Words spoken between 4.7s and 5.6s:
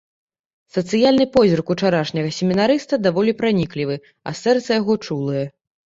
яго чулае.